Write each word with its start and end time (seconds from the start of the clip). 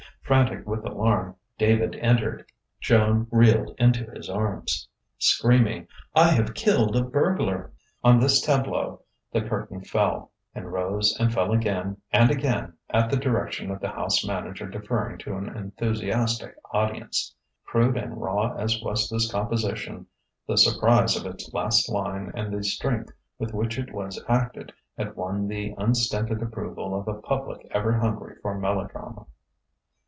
Frantic 0.23 0.65
with 0.65 0.85
alarm, 0.85 1.35
David 1.57 1.93
entered. 1.97 2.49
Joan 2.79 3.27
reeled 3.31 3.75
into 3.77 4.09
his 4.11 4.29
arms, 4.29 4.87
screaming: 5.19 5.89
"I 6.15 6.29
have 6.29 6.53
killed 6.53 6.95
a 6.95 7.03
burglar!" 7.03 7.73
On 8.01 8.17
this 8.17 8.39
tableau 8.39 9.01
the 9.33 9.41
curtain 9.41 9.81
fell 9.83 10.31
and 10.55 10.71
rose 10.71 11.17
and 11.19 11.33
fell 11.33 11.51
again 11.51 11.97
and 12.13 12.31
again 12.31 12.75
at 12.89 13.09
the 13.09 13.17
direction 13.17 13.71
of 13.71 13.81
the 13.81 13.89
house 13.89 14.25
manager 14.25 14.69
deferring 14.69 15.17
to 15.17 15.35
an 15.35 15.49
enthusiastic 15.49 16.55
audience. 16.71 17.35
Crude 17.65 17.97
and 17.97 18.15
raw 18.21 18.53
as 18.55 18.81
was 18.81 19.09
this 19.09 19.29
composition, 19.29 20.07
the 20.47 20.57
surprise 20.57 21.17
of 21.17 21.25
its 21.25 21.51
last 21.53 21.89
line 21.91 22.31
and 22.33 22.53
the 22.57 22.63
strength 22.63 23.11
with 23.37 23.53
which 23.53 23.77
it 23.77 23.91
was 23.93 24.23
acted, 24.29 24.71
had 24.97 25.17
won 25.17 25.49
the 25.49 25.75
unstinted 25.77 26.41
approval 26.41 26.97
of 26.97 27.05
a 27.09 27.19
public 27.21 27.67
ever 27.71 27.91
hungry 27.91 28.37
for 28.41 28.57
melodrama. 28.57 29.25